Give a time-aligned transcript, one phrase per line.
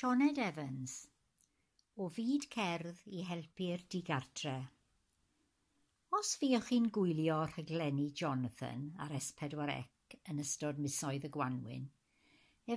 [0.00, 0.92] Sioned Evans
[2.02, 4.52] O fyd cerdd i helpu'r digartre
[6.18, 9.74] Os fiwch chi'n gwylio rhaglenni Jonathan ar S4C
[10.32, 11.82] yn ystod misoedd y Gwanwyn,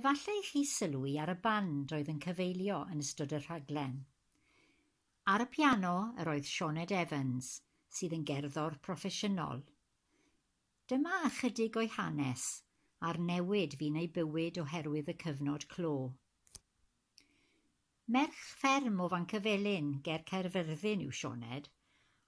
[0.00, 3.94] efallai chi sylwi ar y band oedd yn cyfeilio yn ystod y rhaglen.
[5.36, 7.54] Ar y piano yr oedd Sioned Evans,
[8.00, 9.64] sydd yn gerddor proffesiynol.
[10.92, 12.50] Dyma ychydig o'i hanes
[13.00, 15.94] a'r newid fi'n ei bywyd oherwydd y cyfnod clo.
[18.06, 21.70] Merch fferm o Fancyfelyn ger Caerfyrddin yw Sioned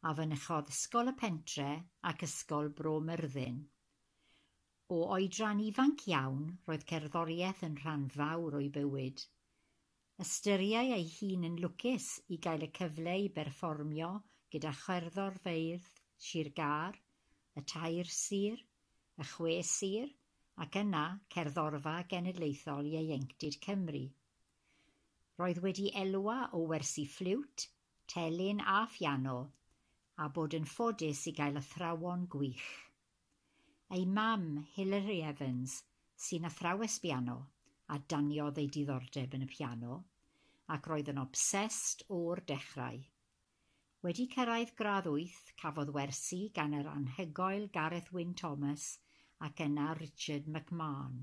[0.09, 1.67] a fynychodd Ysgol y Pentre
[2.11, 3.59] ac Ysgol Bro Myrddin.
[4.97, 9.27] O oedran ifanc iawn roedd cerddoriaeth yn rhan fawr o'i bywyd.
[10.25, 14.13] Ystyriai ei hun yn lwcus i gael y cyfle i berfformio
[14.57, 15.93] gyda chwerddorfeydd
[16.31, 16.97] Sir gar,
[17.53, 18.65] y Tair Sir,
[19.21, 20.09] y Chwe Sir
[20.65, 24.07] ac yna cerddorfa genedlaethol ieuenctid Cymru.
[25.37, 27.67] Roedd wedi elwa o wersi ffliwt,
[28.09, 29.39] telyn a phiano
[30.25, 32.69] a bod yn ffodus i gael athrawon gwych.
[33.93, 34.47] Ei mam,
[34.77, 35.75] Hilary Evans,
[36.27, 37.35] sy'n athrawes biano
[37.93, 39.99] a daniodd ei diddordeb yn y piano,
[40.73, 43.03] ac roedd yn obsessed o'r dechrau.
[44.07, 48.89] Wedi cyrraedd gradd 8, cafodd wersi gan yr anhygoel Gareth Wyn Thomas
[49.51, 51.21] ac yna Richard McMahon.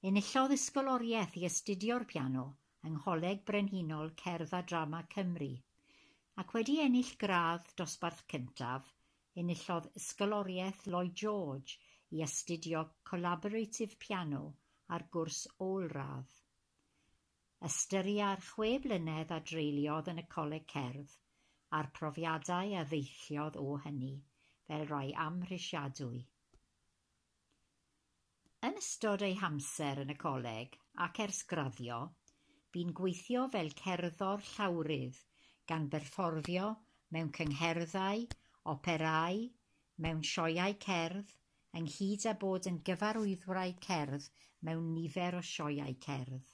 [0.00, 2.48] Enillodd ysgoloriaeth i astudio'r piano
[2.88, 5.50] yng Ngholeg Brenhinol Cerdd a Drama Cymru,
[6.42, 8.86] ac wedi ennill gradd dosbarth cyntaf,
[9.42, 11.78] enillodd Ysgoloriaeth Lloyd George
[12.16, 14.44] i astudio collaborative piano
[14.96, 16.32] ar gwrs ôl-radd.
[17.68, 21.18] Ystyria'r chwe blynedd a dreuliodd yn y Coleg Cerdd
[21.78, 24.14] a'r profiadau a ddeilliodd o hynny
[24.70, 26.22] fel rai amhrisiadwy.
[28.68, 30.74] Yn ystod ei hamser yn y coleg
[31.06, 32.00] ac ers graddio,
[32.74, 35.16] Bu'n gweithio fel cerddor llawrydd,
[35.70, 36.66] gan berfformio
[37.14, 38.20] mewn cyngherddau,
[38.72, 39.40] operau,
[40.04, 41.32] mewn sioeau cerdd,
[41.80, 44.28] ynghyd â bod yn gyfarwyddwraig cerdd
[44.68, 46.52] mewn nifer o sioeau cerdd.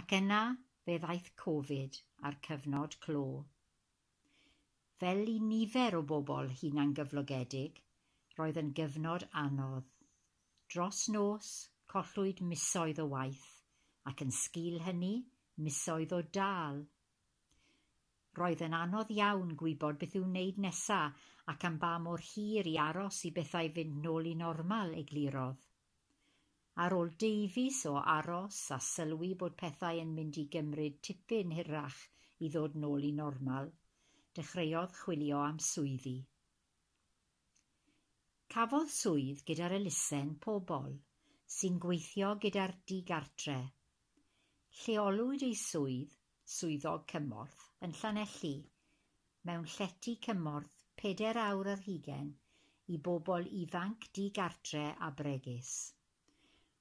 [0.00, 0.40] Ac yna
[0.88, 3.28] fe ddaeth Covid a'r cyfnod clo.
[4.98, 7.78] Fel i nifer o bobl hunan gyflogedig,
[8.40, 9.86] roedd yn gyfnod anodd.
[10.66, 11.54] Dros nos,
[11.94, 13.46] collwyd misoedd o waith
[14.10, 15.16] ac yn sgil hynny,
[15.64, 16.78] misoedd o dal.
[18.38, 22.76] Roedd yn anodd iawn gwybod beth yw'n wneud nesaf ac am ba mor hir i
[22.84, 25.64] aros i bethau fynd nôl i normal eglurodd.
[26.84, 32.02] Ar ôl deufis o aros a sylwi bod pethau yn mynd i gymryd tipyn hirach
[32.46, 33.72] i ddod nôl i normal,
[34.38, 36.18] dechreuodd chwilio am swyddi.
[38.54, 40.94] Cafodd swydd gyda'r elusen pobl
[41.56, 43.58] sy'n gweithio gyda'r digartre
[44.78, 46.12] Lleolwyd ei swydd
[46.56, 48.52] Swyddog Cymorth yn Llanelli
[49.48, 52.28] mewn llety cymorth peder awr ar hugain
[52.94, 55.72] i bobl ifanc digartref a bregus.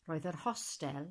[0.08, 1.09] Roedd yr hostel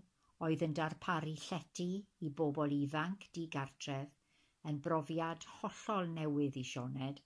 [0.49, 1.91] oedd yn darparu llety
[2.29, 7.23] i bobl ifanc digartref yn brofiad hollol newydd i Sioned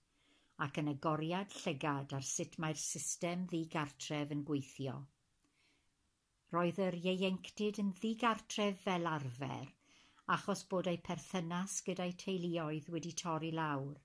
[0.68, 4.96] ac yn agoriad llygad ar sut mae'r system ddigartref yn gweithio.
[6.54, 9.68] Roedd yr ieuenctid yn ddigartref fel arfer
[10.34, 13.96] achos bod ei perthynas gyda'i teuluoedd wedi torri lawr,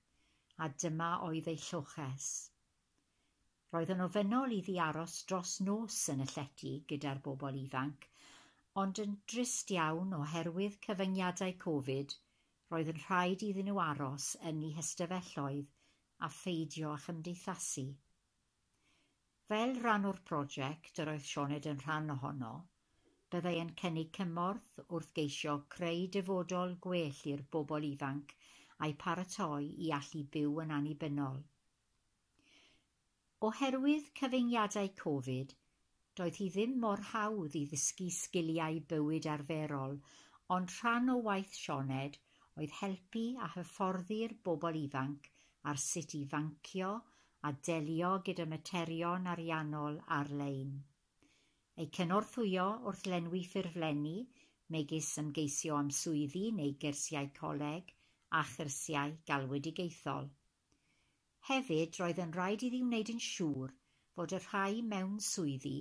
[0.64, 2.30] a dyma oedd ei lloches.
[3.74, 8.08] Roedd yn ofynnol iddi aros dros nos yn y llety gyda'r bobl ifanc,
[8.82, 12.16] ond yn drist iawn oherwydd cyfyngiadau Covid,
[12.74, 15.70] roedd yn rhaid iddyn nhw aros yn eu hystafelloedd
[16.26, 17.86] a pheidio â chymdeithasu.
[19.50, 22.48] Fel rhan o'r prosiect yr oedd Sioned yn rhan ohono,
[23.34, 28.34] byddai yn cynnu cymorth wrth geisio creu dyfodol gwell i'r bobl ifanc
[28.86, 31.38] a'i paratoi i allu byw yn annibynnol.
[33.50, 35.54] Oherwydd cyfyngiadau Covid,
[36.18, 39.98] doedd hi ddim mor hawdd i ddysgu sgiliau bywyd arferol,
[40.56, 42.18] ond rhan o waith Sioned
[42.58, 45.30] oedd helpu a hyfforddi'r bobl ifanc
[45.70, 46.96] ar sut i fancio
[47.42, 50.72] a delio gyda materion ariannol ar-lein.
[51.76, 54.16] Eu cynorthwyo wrth lenwi ffurflenni,
[54.74, 57.92] megis ymgeisio am swyddi neu gyrsiau coleg
[58.40, 60.30] a chyrsiau galwedigaethol.
[61.50, 63.74] Hefyd roedd yn rhaid iddi wneud yn siŵr
[64.16, 65.76] fod y rhai mewn swyddi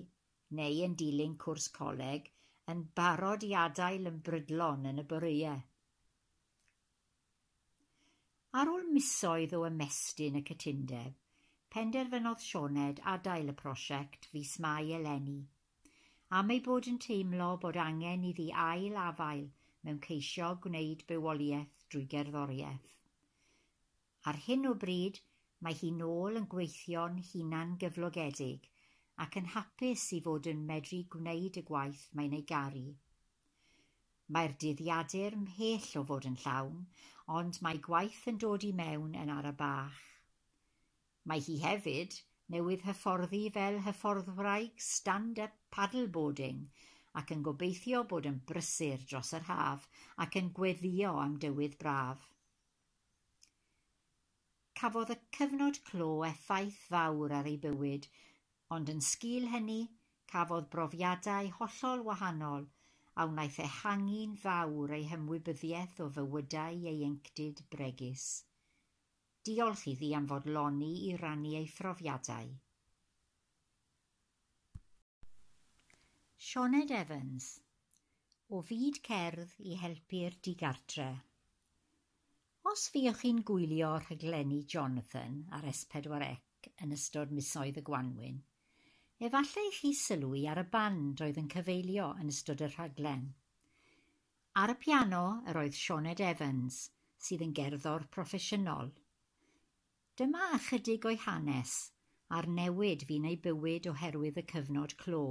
[0.60, 2.30] neu yn dilyn cwrs coleg
[2.74, 5.58] yn barod i adael yn brydlon yn y boreau.
[8.60, 11.16] Ar ôl misoedd o ymestyn y cytundeb,
[11.75, 15.42] penderfynodd Sioned adael y prosiect fis Mai eleni,
[16.38, 19.50] am ei bod yn teimlo bod angen iddi ail-afael
[19.88, 22.94] mewn ceisio gwneud bywoliaeth drwy gerddoriaeth.
[24.31, 25.19] Ar hyn o bryd,
[25.68, 28.72] mae hi nôl yn gweithio'n hunan gyflogedig
[29.27, 32.88] ac yn hapus i fod yn medru gwneud y gwaith mae'n ei garu.
[34.31, 36.83] Mae'r dyddiadur mhell o fod yn llawn,
[37.42, 40.14] ond mae gwaith yn dod i mewn yn ara bach.
[41.30, 42.16] Mae hi hefyd
[42.54, 46.60] newydd hyfforddi fel hyfforddwraig stand-up paddleboarding
[47.22, 49.88] ac yn gobeithio bod yn brysur dros yr haf
[50.25, 52.27] ac yn gweddio am dywydd braf.
[54.81, 58.10] Cafodd y cyfnod clo effaith fawr ar ei bywyd,
[58.77, 59.81] ond yn sgil hynny,
[60.33, 62.66] cafodd brofiadau hollol wahanol
[63.16, 68.25] a wnaeth ehangu'n fawr ei hymwybyddiaeth o fywydau ei ieuenctid bregus.
[69.45, 72.47] Diolch iddi am fodloni i rannu ei phrofiadau.
[76.45, 77.50] Sioned Evans
[78.57, 81.06] O fyd cerdd i helpu'r digartre
[82.71, 86.31] Os fiwch chi'n gwylio rhaglenni Jonathan ar S4C
[86.88, 88.41] yn ystod misoedd y Gwanwyn,
[89.30, 93.30] efallai chi sylwi ar y band oedd yn cyfeilio yn ystod y rhaglen.
[94.65, 96.86] Ar y piano yr oedd Sioned Evans,
[97.30, 98.95] sydd yn gerddor proffesiynol–
[100.19, 101.71] Dyma ychydig o'i hanes
[102.35, 105.23] a'r newid fi'n ei bywyd oherwydd y cyfnod clo.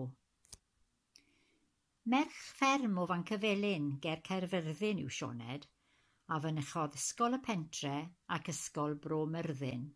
[2.15, 5.65] Merch fferm o Fancyfelyn ger Caerfyrddin yw Sioned,
[6.29, 7.95] a fynychodd Ysgol y Pentre
[8.37, 9.89] ac Ysgol Bro Myrddin.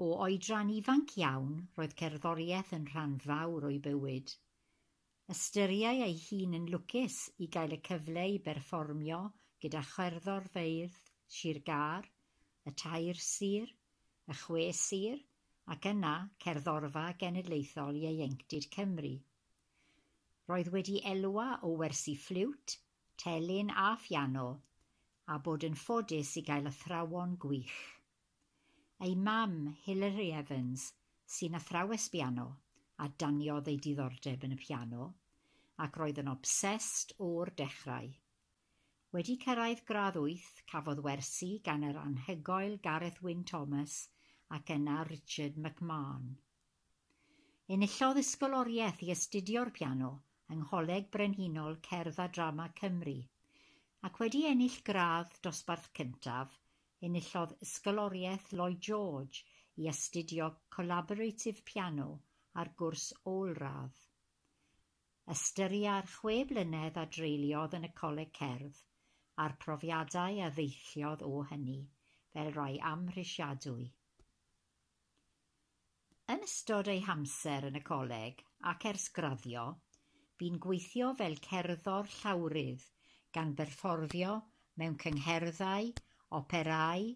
[0.00, 4.36] O oedran ifanc iawn, roedd cerddoriaeth yn rhan fawr o'i bywyd.
[5.36, 9.26] Ystyriai ei hun yn lwcus i gael y cyfle i berfformio
[9.60, 11.02] gyda chwerddorfeydd,
[11.38, 12.08] sir Gar,
[12.68, 13.66] y tair sir,
[14.28, 15.18] y chwe sir
[15.74, 16.12] ac yna
[16.44, 19.14] cerddorfa genedlaethol ieuenctid Cymru.
[20.48, 22.78] Roedd wedi elwa o wersi ffliwt,
[23.20, 24.48] telyn a ffiano
[25.28, 27.80] a bod yn ffodus i gael athrawon gwych.
[29.04, 30.86] Ei mam, Hilary Evans,
[31.34, 32.46] sy'n athrawes piano
[33.04, 35.10] a daniodd ei diddordeb yn y piano,
[35.84, 38.08] ac roedd yn obsessed o'r dechrau.
[39.16, 43.94] Wedi cyrraedd gradd wyth, cafodd wersi gan yr anhygoel Gareth Wyn Thomas
[44.56, 46.26] ac yna Richard McMahon.
[47.76, 50.10] Enillodd ysgoloriaeth i astudio'r piano
[50.52, 53.14] yng Ngholeg Brenhinol Cerdd a Drama Cymru
[54.10, 56.52] ac wedi ennill gradd dosbarth cyntaf,
[57.00, 59.46] enillodd ysgoloriaeth Lloyd George
[59.80, 62.10] i astudio Collaborative Piano
[62.60, 64.04] ar gwrs ôl-radd.
[65.36, 68.84] Ystyria'r chwe blynedd a dreuliodd yn y coleg cerdd
[69.44, 71.78] a'r profiadau a ddeilliodd o hynny
[72.34, 73.86] fel rai amhrisiadwy.
[76.34, 78.42] Yn ystod ei hamser yn y coleg
[78.72, 79.66] ac ers graddio
[80.40, 82.84] bu'n gweithio fel cerddor llawrydd
[83.36, 84.34] gan berfformio
[84.82, 85.88] mewn cyngherddau
[86.40, 87.08] operâu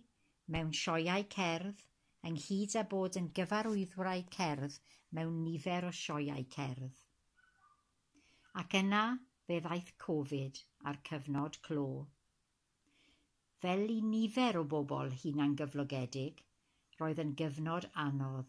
[0.55, 1.85] mewn sioeau cerdd
[2.31, 4.79] ynghyd â bod yn gyfarwyddwraig cerdd
[5.19, 6.97] mewn nifer o sioeau cerdd.
[8.63, 9.05] Ac yna
[9.53, 10.59] fe ddaeth Covid
[10.89, 11.87] a'r cyfnod clo.
[13.61, 16.39] Fel i nifer o bobl hunan gyflogedig,
[17.01, 18.49] roedd yn gyfnod anodd.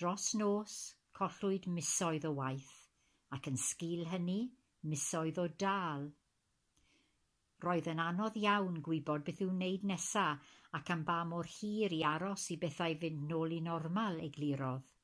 [0.00, 0.78] Dros nos,
[1.18, 2.72] collwyd misoedd o waith,
[3.36, 4.38] ac yn sgil hynny,
[4.88, 6.08] misoedd o dal.
[7.66, 12.00] Roedd yn anodd iawn gwybod beth i'w wneud nesaf ac am ba mor hir i
[12.16, 14.95] aros i bethau fynd nôl i normal eglurodd.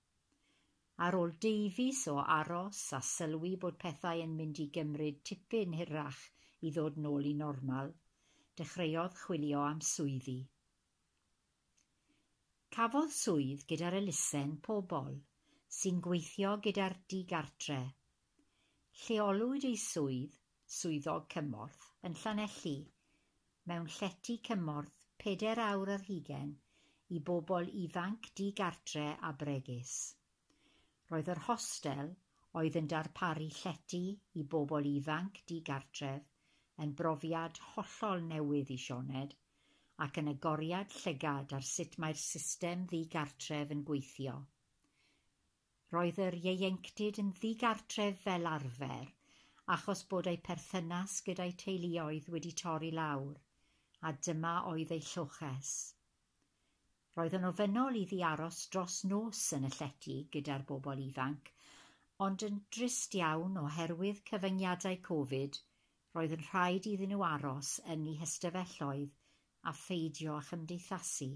[0.98, 6.20] Ar ôl davies o aros a sylwi bod pethau yn mynd i gymryd tipyn hirach
[6.60, 7.94] i ddod nôl i normal,
[8.60, 10.38] dechreuodd chwilio am swyddi.
[12.76, 15.16] Cafodd swydd gyda'r elusen pobl
[15.78, 17.80] sy'n gweithio gyda'r digartre.
[19.02, 20.38] Lleolwyd ei swydd,
[20.78, 22.78] swyddog cymorth, yn Llanelli
[23.70, 26.56] mewn llety cymorth peder awr ar hugain
[27.16, 29.94] i bobl ifanc digartre a bregus.
[31.12, 32.10] Roedd yr hostel,
[32.60, 34.02] oedd yn darparu llety
[34.40, 36.26] i bobl ifanc digartref,
[36.84, 39.34] yn brofiad hollol newydd i Sioned,
[40.06, 44.36] ac yn agoriad llygad ar sut mae'r system ddigartref yn gweithio.
[45.96, 49.10] Roedd yr ieuenctid yn ddigartref fel arfer
[49.70, 53.36] achos bod ei perthynas gyda'i teuluoedd wedi torri lawr,
[54.06, 55.70] a dyma oedd ei llwches.
[57.18, 61.50] Roedd yn ofynnol iddi aros dros nos yn y llety gyda'r bobl ifanc,
[62.26, 65.58] ond yn drist iawn oherwydd cyfyngiadau Covid
[66.16, 69.12] roedd yn rhaid iddyn nhw aros yn eu hystafelloedd
[69.70, 71.28] a pheidio a chymdeithasu.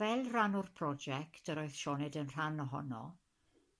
[0.00, 3.04] Fel rhan o'r prosiect yr oedd Sioned yn rhan ohono,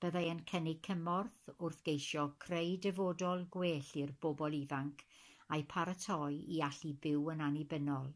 [0.05, 5.05] byddai yn cynnig cymorth wrth geisio creu dyfodol gwell i'r bobl ifanc
[5.57, 8.11] a'i paratoi i allu byw yn annibynnol.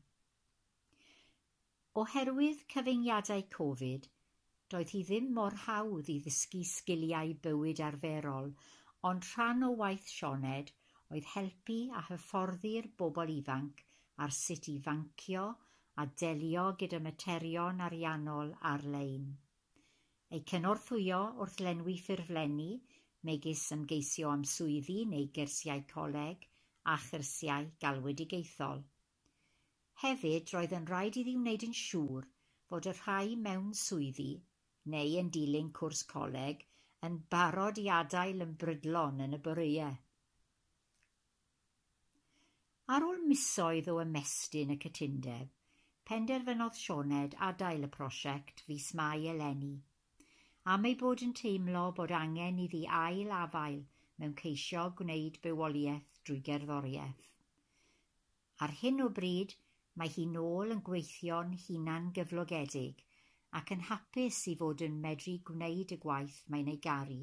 [2.00, 4.06] Oherwydd cyfyngiadau Covid,
[4.72, 8.46] doedd hi ddim mor hawdd i ddysgu sgiliau bywyd arferol
[9.08, 10.72] ond rhan o waith Sioned
[11.16, 13.82] oedd helpu a hyfforddi'r bobl ifanc
[14.26, 15.42] ar sut i fancio
[16.00, 19.28] a delio gyda materion ariannol ar-lein.
[20.32, 22.70] Ei cynorthwyo wrth lenwi ffurflenni
[23.30, 26.48] megis ymgeisio am swyddi neu gyrsiau coleg
[26.94, 28.82] a chyrsiau galwedigaethol.
[30.02, 32.24] Hefyd roedd yn rhaid iddi wneud yn siŵr
[32.70, 34.32] fod y rhai mewn swyddi
[34.94, 36.64] neu yn dilyn cwrs coleg
[37.08, 39.92] yn barod i adael yn brydlon yn y boreau.
[42.96, 45.54] Ar ôl misoedd o ymestyn y cytundeb,
[46.10, 49.72] penderfynodd Sioned adael y prosiect fis Mai eleni,
[50.74, 53.82] am ei bod yn teimlo bod angen iddi ail afael
[54.18, 57.28] mewn ceisio gwneud bywoliaeth drwy gerddoriaeth.
[58.66, 59.54] Ar hyn o bryd,
[60.00, 63.02] Mae hi nôl yn gweithio'n hunan-gyflogedig
[63.58, 67.18] ac yn hapus i fod yn medru gwneud y gwaith mae'n ei garu.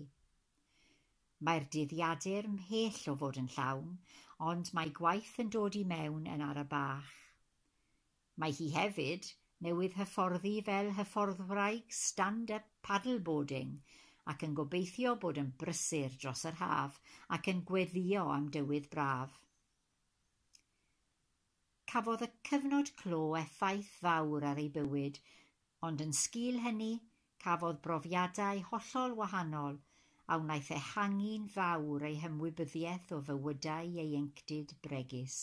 [1.47, 3.95] Mae'r dyddiadur mhell o fod yn llawn,
[4.51, 7.09] ond mae gwaith yn dod i mewn yn ara bach.
[8.43, 9.31] Mae hi hefyd
[9.65, 13.73] newydd hyfforddi fel hyfforddwraig stand-up paddleboarding
[14.33, 17.01] ac yn gobeithio bod yn brysur dros yr haf
[17.37, 19.33] ac yn gweddio am dywydd braf.
[21.89, 25.15] Cafodd y cyfnod clo effaith fawr ar ei bywyd,
[25.87, 26.89] ond yn sgil hynny
[27.45, 29.79] cafodd brofiadau hollol wahanol
[30.33, 35.39] a wnaeth ehangu'n fawr ei hymwybyddiaeth o fywydau ei ienctid bregus.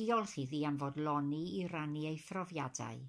[0.00, 3.04] Diolch iddi am fodloni i rannu ei phrofiadau.